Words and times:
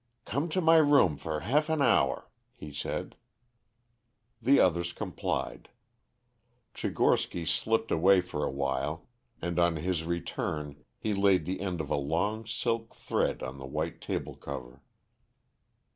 "Come 0.25 0.49
to 0.49 0.61
my 0.61 0.77
room 0.77 1.15
for 1.15 1.41
half 1.41 1.69
an 1.69 1.79
hour," 1.79 2.27
he 2.55 2.73
said. 2.73 3.15
The 4.41 4.59
others 4.59 4.93
complied. 4.93 5.69
Tchigorsky 6.73 7.45
slipped 7.45 7.91
away 7.91 8.19
for 8.19 8.43
a 8.43 8.49
while, 8.49 9.07
and 9.43 9.59
on 9.59 9.75
his 9.75 10.03
return 10.03 10.83
he 10.97 11.13
laid 11.13 11.45
the 11.45 11.59
end 11.61 11.81
of 11.81 11.91
a 11.91 11.97
long 11.97 12.47
silk 12.47 12.95
thread 12.95 13.43
on 13.43 13.59
the 13.59 13.67
white 13.67 14.01
table 14.01 14.33
cover. 14.33 14.81